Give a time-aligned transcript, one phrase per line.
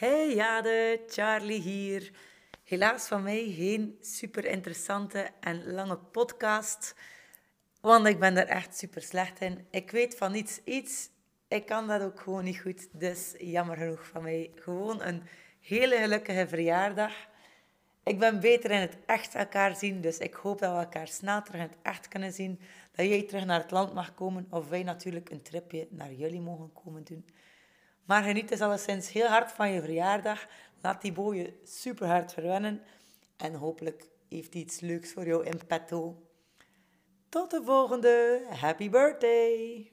[0.00, 2.10] Hey Jade, Charlie hier.
[2.64, 6.94] Helaas van mij geen super interessante en lange podcast,
[7.80, 9.66] want ik ben er echt super slecht in.
[9.70, 11.08] Ik weet van niets iets,
[11.48, 14.50] ik kan dat ook gewoon niet goed, dus jammer genoeg van mij.
[14.54, 15.22] Gewoon een
[15.60, 17.12] hele gelukkige verjaardag.
[18.04, 21.42] Ik ben beter in het echt elkaar zien, dus ik hoop dat we elkaar snel
[21.42, 22.60] terug in het echt kunnen zien.
[22.92, 26.40] Dat jij terug naar het land mag komen, of wij natuurlijk een tripje naar jullie
[26.40, 27.24] mogen komen doen.
[28.10, 30.46] Maar geniet dus alleszins heel hard van je verjaardag.
[30.82, 32.82] Laat die boy super hard verwennen.
[33.36, 36.22] En hopelijk heeft hij iets leuks voor jou in petto.
[37.28, 38.46] Tot de volgende.
[38.60, 39.92] Happy birthday!